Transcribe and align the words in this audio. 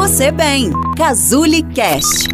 você 0.00 0.32
bem. 0.32 0.70
Cazuli 0.96 1.62
Cast. 1.74 2.26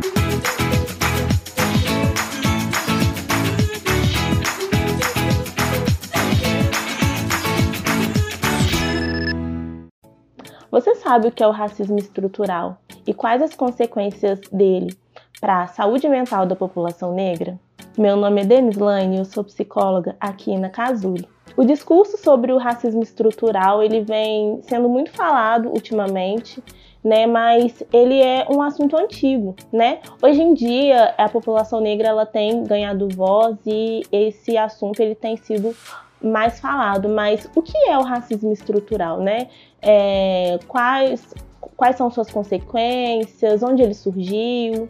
Você 10.71 10.95
sabe 10.95 11.27
o 11.27 11.33
que 11.33 11.43
é 11.43 11.49
o 11.49 11.51
racismo 11.51 11.99
estrutural 11.99 12.79
e 13.05 13.13
quais 13.13 13.43
as 13.43 13.57
consequências 13.57 14.39
dele 14.53 14.97
para 15.41 15.65
a 15.65 15.67
saúde 15.67 16.09
mental 16.09 16.47
da 16.47 16.55
população 16.55 17.13
negra? 17.13 17.59
Meu 17.99 18.17
nome 18.17 18.43
é 18.43 18.45
Denise 18.45 18.79
Lane 18.79 19.17
e 19.17 19.19
eu 19.19 19.25
sou 19.25 19.43
psicóloga 19.43 20.15
aqui 20.21 20.57
na 20.57 20.71
Casuli. 20.71 21.29
O 21.57 21.65
discurso 21.65 22.17
sobre 22.17 22.53
o 22.53 22.59
racismo 22.59 23.03
estrutural 23.03 23.83
ele 23.83 24.03
vem 24.03 24.61
sendo 24.63 24.89
muito 24.89 25.11
falado 25.11 25.69
ultimamente, 25.69 26.63
né? 27.03 27.27
Mas 27.27 27.83
ele 27.93 28.21
é 28.21 28.47
um 28.51 28.63
assunto 28.63 28.97
antigo, 28.97 29.55
né? 29.73 30.01
Hoje 30.23 30.43
em 30.43 30.55
dia 30.55 31.15
a 31.17 31.29
população 31.29 31.81
negra 31.81 32.09
ela 32.09 32.27
tem 32.27 32.65
ganhado 32.65 33.09
voz 33.09 33.57
e 33.67 34.03
esse 34.11 34.57
assunto 34.57 35.01
ele 35.01 35.15
tem 35.15 35.37
sido 35.37 35.75
mais 36.23 36.59
falado. 36.61 37.09
Mas 37.09 37.49
o 37.55 37.63
que 37.63 37.77
é 37.89 37.97
o 37.99 38.03
racismo 38.03 38.53
estrutural, 38.53 39.21
né? 39.21 39.49
É, 39.81 40.59
quais 40.67 41.35
quais 41.77 41.97
são 41.97 42.11
suas 42.11 42.31
consequências? 42.31 43.63
Onde 43.63 43.83
ele 43.83 43.95
surgiu? 43.95 44.89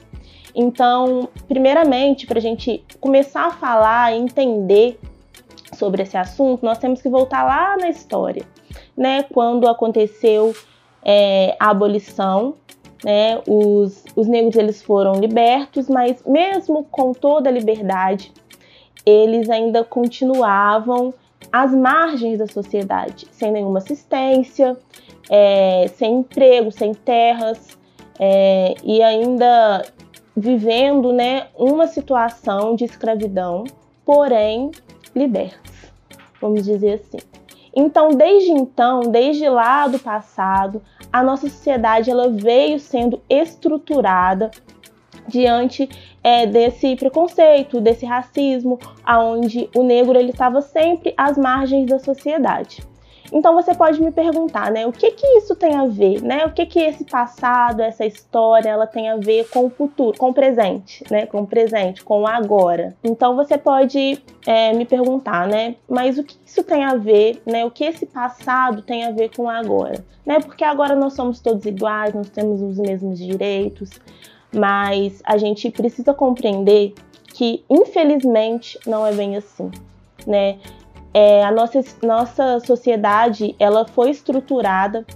Então, 0.55 1.28
primeiramente, 1.47 2.27
para 2.27 2.38
a 2.38 2.42
gente 2.42 2.83
começar 3.00 3.47
a 3.47 3.50
falar 3.50 4.14
e 4.14 4.19
entender 4.19 4.98
sobre 5.75 6.02
esse 6.02 6.16
assunto, 6.16 6.64
nós 6.64 6.78
temos 6.78 7.02
que 7.02 7.09
voltar 7.09 7.45
lá 7.45 7.77
na 7.77 7.91
história, 7.91 8.42
né? 8.97 9.25
Quando 9.25 9.69
aconteceu 9.69 10.55
é, 11.09 11.56
a 11.60 11.70
abolição, 11.70 12.55
né? 13.05 13.41
Os, 13.47 14.05
os 14.16 14.27
negros 14.27 14.56
eles 14.56 14.83
foram 14.83 15.20
libertos, 15.20 15.89
mas 15.89 16.20
mesmo 16.27 16.83
com 16.91 17.12
toda 17.12 17.48
a 17.48 17.53
liberdade, 17.53 18.33
eles 19.05 19.48
ainda 19.48 19.84
continuavam 19.84 21.14
às 21.53 21.72
margens 21.72 22.39
da 22.39 22.48
sociedade, 22.48 23.28
sem 23.30 23.53
nenhuma 23.53 23.78
assistência, 23.78 24.77
é, 25.30 25.86
sem 25.95 26.17
emprego, 26.17 26.72
sem 26.72 26.92
terras, 26.92 27.78
é, 28.19 28.75
e 28.83 29.00
ainda 29.00 29.84
vivendo 30.36 31.12
né, 31.12 31.47
uma 31.55 31.86
situação 31.86 32.75
de 32.75 32.84
escravidão, 32.84 33.62
porém 34.05 34.73
libertos, 35.14 35.92
vamos 36.41 36.64
dizer 36.64 36.95
assim. 36.95 37.36
Então, 37.78 38.08
desde 38.08 38.52
então, 38.52 39.00
desde 39.00 39.46
lá 39.50 39.86
do 39.86 39.98
passado, 39.98 40.82
a 41.12 41.22
nossa 41.22 41.46
sociedade 41.46 42.10
ela 42.10 42.30
veio 42.30 42.80
sendo 42.80 43.20
estruturada 43.28 44.50
diante 45.28 45.86
é, 46.24 46.46
desse 46.46 46.96
preconceito, 46.96 47.78
desse 47.78 48.06
racismo, 48.06 48.78
aonde 49.05 49.68
o 49.77 49.83
negro 49.83 50.18
ele 50.18 50.30
estava 50.30 50.62
sempre 50.62 51.12
às 51.18 51.36
margens 51.36 51.86
da 51.86 51.98
sociedade. 51.98 52.83
Então 53.32 53.55
você 53.55 53.74
pode 53.74 54.00
me 54.02 54.10
perguntar, 54.10 54.70
né, 54.70 54.86
o 54.86 54.92
que 54.92 55.10
que 55.12 55.27
isso 55.38 55.55
tem 55.56 55.74
a 55.74 55.86
ver, 55.86 56.22
né? 56.22 56.46
O 56.46 56.52
que 56.52 56.66
que 56.66 56.78
esse 56.78 57.05
passado, 57.05 57.80
essa 57.80 58.05
história, 58.05 58.68
ela 58.68 58.86
tem 58.86 59.08
a 59.08 59.16
ver 59.16 59.48
com 59.48 59.66
o 59.66 59.70
futuro, 59.70 60.16
com 60.16 60.30
o 60.30 60.34
presente, 60.34 61.05
né? 61.10 61.27
Com 61.27 61.42
o 61.42 61.46
presente, 61.46 62.05
com 62.05 62.22
o 62.22 62.27
agora. 62.27 62.94
Então 63.02 63.36
você 63.36 63.58
pode 63.58 64.22
é, 64.46 64.72
me 64.72 64.84
perguntar, 64.84 65.46
né? 65.46 65.77
Mas 65.88 66.18
o 66.18 66.24
que 66.24 66.36
isso 66.44 66.62
tem 66.62 66.84
a 66.84 66.94
ver, 66.94 67.41
né? 67.46 67.64
O 67.64 67.70
que 67.70 67.84
esse 67.84 68.06
passado 68.06 68.83
tem 68.83 69.05
a 69.05 69.10
ver 69.10 69.30
com 69.36 69.44
o 69.44 69.48
agora, 69.48 70.05
né? 70.24 70.40
Porque 70.40 70.64
agora 70.64 70.94
nós 70.94 71.14
somos 71.14 71.40
todos 71.40 71.64
iguais, 71.64 72.14
nós 72.14 72.30
temos 72.30 72.62
os 72.62 72.78
mesmos 72.78 73.18
direitos, 73.18 73.90
mas 74.55 75.20
a 75.24 75.36
gente 75.36 75.70
precisa 75.70 76.14
compreender 76.14 76.94
que 77.34 77.62
infelizmente 77.68 78.78
não 78.86 79.06
é 79.06 79.12
bem 79.12 79.36
assim, 79.36 79.70
né? 80.27 80.58
É, 81.18 81.42
a 81.42 81.50
nossa, 81.50 81.82
nossa 82.02 82.60
sociedade 82.60 83.56
ela 83.58 83.86
foi 83.86 84.10
estruturada 84.10 85.06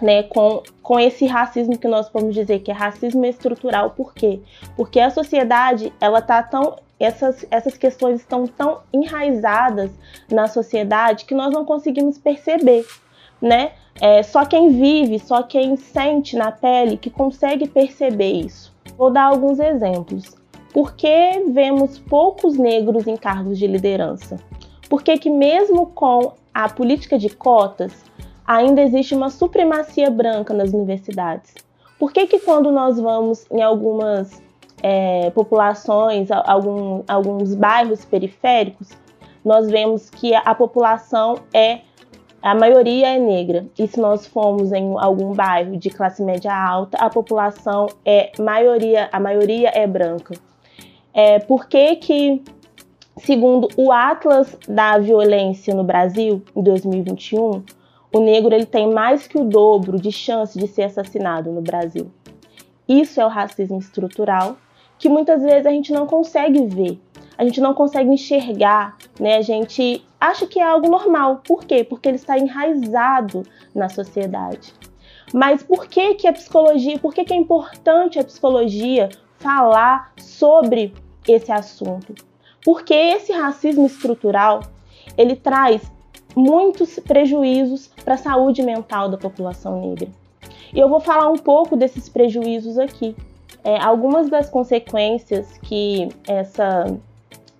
né, 0.00 0.22
com, 0.22 0.62
com 0.80 1.00
esse 1.00 1.26
racismo 1.26 1.76
que 1.76 1.88
nós 1.88 2.08
podemos 2.08 2.36
dizer 2.36 2.60
que 2.60 2.70
é 2.70 2.74
racismo 2.74 3.26
estrutural. 3.26 3.90
Por 3.90 4.14
quê? 4.14 4.38
Porque 4.76 5.00
a 5.00 5.10
sociedade 5.10 5.92
ela 6.00 6.22
tá 6.22 6.40
tão 6.40 6.76
essas, 7.00 7.44
essas 7.50 7.76
questões 7.76 8.20
estão 8.20 8.46
tão 8.46 8.82
enraizadas 8.92 9.90
na 10.30 10.46
sociedade 10.46 11.24
que 11.24 11.34
nós 11.34 11.52
não 11.52 11.64
conseguimos 11.64 12.16
perceber, 12.16 12.86
né? 13.42 13.72
É, 14.00 14.22
só 14.22 14.44
quem 14.44 14.68
vive, 14.70 15.18
só 15.18 15.42
quem 15.42 15.76
sente 15.76 16.36
na 16.36 16.52
pele 16.52 16.96
que 16.96 17.10
consegue 17.10 17.66
perceber 17.66 18.30
isso. 18.34 18.72
Vou 18.96 19.10
dar 19.10 19.24
alguns 19.24 19.58
exemplos. 19.58 20.36
Por 20.72 20.94
que 20.94 21.42
vemos 21.48 21.98
poucos 21.98 22.56
negros 22.56 23.08
em 23.08 23.16
cargos 23.16 23.58
de 23.58 23.66
liderança? 23.66 24.38
Porque 24.94 25.18
que 25.18 25.28
mesmo 25.28 25.86
com 25.86 26.34
a 26.54 26.68
política 26.68 27.18
de 27.18 27.28
cotas, 27.28 28.04
ainda 28.46 28.80
existe 28.80 29.12
uma 29.12 29.28
supremacia 29.28 30.08
branca 30.08 30.54
nas 30.54 30.72
universidades? 30.72 31.52
Por 31.98 32.12
que, 32.12 32.28
que 32.28 32.38
quando 32.38 32.70
nós 32.70 33.00
vamos 33.00 33.44
em 33.50 33.60
algumas 33.60 34.40
é, 34.80 35.30
populações, 35.30 36.28
algum, 36.30 37.02
alguns 37.08 37.56
bairros 37.56 38.04
periféricos, 38.04 38.90
nós 39.44 39.68
vemos 39.68 40.10
que 40.10 40.32
a 40.32 40.54
população 40.54 41.40
é 41.52 41.80
a 42.40 42.54
maioria 42.54 43.16
é 43.16 43.18
negra. 43.18 43.66
E 43.76 43.88
se 43.88 43.98
nós 43.98 44.28
formos 44.28 44.70
em 44.70 44.94
algum 44.96 45.32
bairro 45.32 45.76
de 45.76 45.90
classe 45.90 46.22
média 46.22 46.54
alta, 46.54 46.98
a 46.98 47.10
população 47.10 47.88
é 48.04 48.30
maioria, 48.38 49.08
a 49.10 49.18
maioria 49.18 49.72
é 49.74 49.88
branca. 49.88 50.34
É, 51.12 51.40
por 51.40 51.66
que, 51.66 51.96
que 51.96 52.42
Segundo 53.16 53.68
o 53.76 53.92
Atlas 53.92 54.58
da 54.68 54.98
Violência 54.98 55.72
no 55.72 55.84
Brasil, 55.84 56.42
em 56.54 56.62
2021, 56.62 57.62
o 58.12 58.20
negro 58.20 58.52
ele 58.52 58.66
tem 58.66 58.92
mais 58.92 59.28
que 59.28 59.38
o 59.38 59.44
dobro 59.44 60.00
de 60.00 60.10
chance 60.10 60.58
de 60.58 60.66
ser 60.66 60.82
assassinado 60.82 61.52
no 61.52 61.62
Brasil. 61.62 62.10
Isso 62.88 63.20
é 63.20 63.24
o 63.24 63.28
racismo 63.28 63.78
estrutural, 63.78 64.56
que 64.98 65.08
muitas 65.08 65.42
vezes 65.42 65.64
a 65.64 65.70
gente 65.70 65.92
não 65.92 66.08
consegue 66.08 66.66
ver, 66.66 67.00
a 67.38 67.44
gente 67.44 67.60
não 67.60 67.72
consegue 67.72 68.10
enxergar, 68.10 68.96
né? 69.18 69.36
A 69.36 69.42
gente 69.42 70.04
acha 70.20 70.44
que 70.46 70.58
é 70.58 70.64
algo 70.64 70.90
normal. 70.90 71.40
Por 71.46 71.64
quê? 71.64 71.84
Porque 71.84 72.08
ele 72.08 72.16
está 72.16 72.36
enraizado 72.36 73.44
na 73.72 73.88
sociedade. 73.88 74.74
Mas 75.32 75.62
por 75.62 75.86
que, 75.86 76.14
que 76.14 76.26
a 76.26 76.32
psicologia, 76.32 76.98
por 76.98 77.14
que, 77.14 77.24
que 77.24 77.32
é 77.32 77.36
importante 77.36 78.18
a 78.18 78.24
psicologia 78.24 79.08
falar 79.38 80.12
sobre 80.16 80.92
esse 81.28 81.52
assunto? 81.52 82.33
Porque 82.64 82.94
esse 82.94 83.32
racismo 83.32 83.86
estrutural, 83.86 84.60
ele 85.16 85.36
traz 85.36 85.82
muitos 86.34 86.98
prejuízos 86.98 87.88
para 88.04 88.14
a 88.14 88.18
saúde 88.18 88.62
mental 88.62 89.08
da 89.08 89.16
população 89.16 89.80
negra. 89.80 90.08
E 90.72 90.80
eu 90.80 90.88
vou 90.88 90.98
falar 90.98 91.28
um 91.30 91.38
pouco 91.38 91.76
desses 91.76 92.08
prejuízos 92.08 92.78
aqui. 92.78 93.14
É, 93.62 93.80
algumas 93.80 94.28
das 94.28 94.50
consequências 94.50 95.56
que 95.58 96.08
essa, 96.26 96.84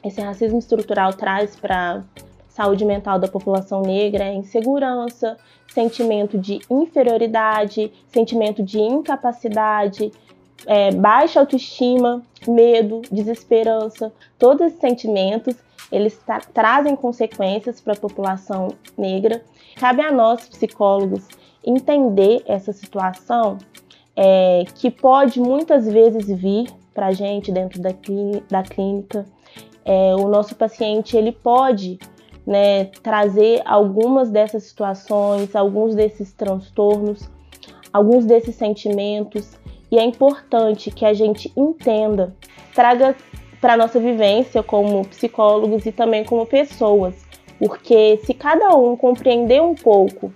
esse 0.03 0.21
racismo 0.21 0.59
estrutural 0.59 1.13
traz 1.15 1.55
para 1.55 2.03
saúde 2.49 2.85
mental 2.85 3.19
da 3.19 3.29
população 3.29 3.83
negra 3.83 4.25
é 4.25 4.35
insegurança, 4.35 5.37
sentimento 5.73 6.39
de 6.39 6.61
inferioridade, 6.71 7.93
sentimento 8.09 8.63
de 8.63 8.79
incapacidade, 8.79 10.13
é, 10.67 10.91
baixa 10.93 11.41
autoestima, 11.41 12.23
medo, 12.47 13.03
desesperança, 13.11 14.13
todos 14.39 14.67
esses 14.67 14.81
sentimentos 14.81 15.57
eles 15.93 16.17
tra 16.19 16.41
trazem 16.41 16.97
consequências 16.97 17.81
para 17.81 17.93
a 17.93 17.97
população 17.97 18.69
negra. 18.97 19.43
Cabe 19.77 20.03
a 20.03 20.11
nós, 20.11 20.49
psicólogos, 20.49 21.27
entender 21.65 22.43
essa 22.47 22.73
situação 22.73 23.59
é, 24.17 24.65
que 24.75 24.91
pode 24.91 25.41
muitas 25.41 25.87
vezes 25.87 26.27
vir 26.27 26.69
para 26.93 27.07
a 27.07 27.13
gente 27.13 27.53
dentro 27.53 27.81
da, 27.81 27.91
da 28.49 28.63
clínica. 28.63 29.25
É, 29.85 30.15
o 30.15 30.29
nosso 30.29 30.55
paciente 30.57 31.17
ele 31.17 31.33
pode 31.33 31.99
né, 32.47 32.87
trazer 33.03 33.63
algumas 33.65 34.31
dessas 34.31 34.65
situações, 34.65 35.55
alguns 35.55 35.95
desses 35.95 36.33
transtornos, 36.33 37.29
alguns 37.93 38.25
desses 38.25 38.55
sentimentos 38.55 39.59
e 39.95 39.99
é 39.99 40.03
importante 40.03 40.91
que 40.91 41.05
a 41.05 41.15
gente 41.15 41.53
entenda, 41.57 42.35
traga 42.75 43.15
para 43.61 43.77
nossa 43.77 44.01
vivência 44.01 44.61
como 44.61 45.07
psicólogos 45.07 45.87
e 45.87 45.93
também 45.93 46.25
como 46.25 46.45
pessoas, 46.45 47.15
porque 47.61 48.19
se 48.25 48.35
cada 48.35 48.75
um 48.75 48.97
compreender 48.97 49.63
um 49.63 49.77
pouco 49.77 50.33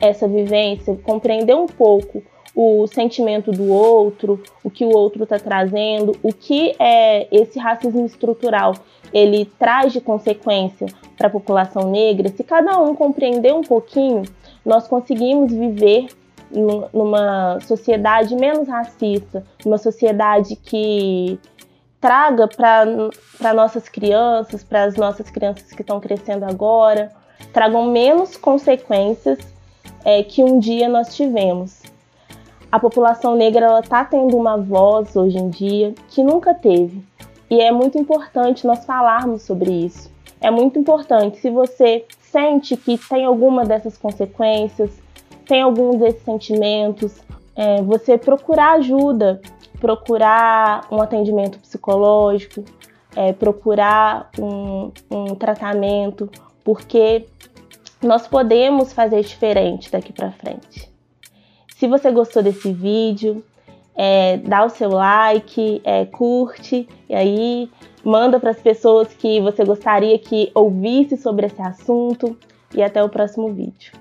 essa 0.00 0.26
vivência, 0.26 0.98
compreender 1.02 1.54
um 1.54 1.66
pouco 1.66 2.22
o 2.56 2.86
sentimento 2.86 3.52
do 3.52 3.70
outro, 3.70 4.42
o 4.64 4.70
que 4.70 4.86
o 4.86 4.96
outro 4.96 5.24
está 5.24 5.38
trazendo, 5.38 6.16
o 6.22 6.32
que 6.32 6.74
é 6.78 7.28
esse 7.30 7.58
racismo 7.58 8.06
estrutural 8.06 8.74
ele 9.12 9.44
traz 9.58 9.92
de 9.92 10.00
consequência 10.00 10.86
para 11.18 11.26
a 11.26 11.30
população 11.30 11.90
negra, 11.90 12.30
se 12.30 12.42
cada 12.42 12.80
um 12.80 12.94
compreender 12.94 13.52
um 13.52 13.62
pouquinho, 13.62 14.22
nós 14.64 14.88
conseguimos 14.88 15.52
viver 15.52 16.06
numa 16.52 17.58
sociedade 17.60 18.34
menos 18.34 18.68
racista, 18.68 19.44
numa 19.64 19.78
sociedade 19.78 20.56
que 20.56 21.38
traga 22.00 22.48
para 22.48 23.54
nossas 23.54 23.88
crianças, 23.88 24.64
para 24.64 24.84
as 24.84 24.96
nossas 24.96 25.30
crianças 25.30 25.70
que 25.70 25.82
estão 25.82 26.00
crescendo 26.00 26.44
agora, 26.44 27.12
tragam 27.52 27.86
menos 27.86 28.36
consequências 28.36 29.38
é, 30.04 30.22
que 30.22 30.42
um 30.42 30.58
dia 30.58 30.88
nós 30.88 31.14
tivemos. 31.14 31.82
A 32.72 32.78
população 32.78 33.34
negra 33.34 33.80
está 33.80 34.04
tendo 34.04 34.36
uma 34.36 34.56
voz 34.56 35.14
hoje 35.16 35.36
em 35.36 35.50
dia 35.50 35.94
que 36.08 36.22
nunca 36.22 36.54
teve. 36.54 37.02
E 37.50 37.60
é 37.60 37.72
muito 37.72 37.98
importante 37.98 38.66
nós 38.66 38.84
falarmos 38.84 39.42
sobre 39.42 39.70
isso. 39.70 40.08
É 40.40 40.50
muito 40.50 40.78
importante. 40.78 41.38
Se 41.38 41.50
você 41.50 42.04
sente 42.20 42.76
que 42.76 42.96
tem 42.96 43.24
alguma 43.24 43.64
dessas 43.64 43.98
consequências, 43.98 44.90
tem 45.50 45.62
alguns 45.62 45.98
desses 45.98 46.22
sentimentos, 46.22 47.20
é, 47.56 47.82
você 47.82 48.16
procurar 48.16 48.74
ajuda, 48.74 49.40
procurar 49.80 50.86
um 50.92 51.02
atendimento 51.02 51.58
psicológico, 51.58 52.64
é, 53.16 53.32
procurar 53.32 54.30
um, 54.38 54.92
um 55.10 55.34
tratamento, 55.34 56.30
porque 56.62 57.26
nós 58.00 58.28
podemos 58.28 58.92
fazer 58.92 59.22
diferente 59.22 59.90
daqui 59.90 60.12
para 60.12 60.30
frente. 60.30 60.88
Se 61.74 61.88
você 61.88 62.12
gostou 62.12 62.44
desse 62.44 62.70
vídeo, 62.72 63.42
é, 63.96 64.36
dá 64.36 64.64
o 64.64 64.70
seu 64.70 64.90
like, 64.90 65.80
é, 65.82 66.04
curte 66.04 66.88
e 67.08 67.14
aí 67.16 67.68
manda 68.04 68.38
para 68.38 68.52
as 68.52 68.62
pessoas 68.62 69.12
que 69.14 69.40
você 69.40 69.64
gostaria 69.64 70.16
que 70.16 70.52
ouvisse 70.54 71.16
sobre 71.16 71.46
esse 71.46 71.60
assunto 71.60 72.38
e 72.72 72.84
até 72.84 73.02
o 73.02 73.08
próximo 73.08 73.52
vídeo. 73.52 73.98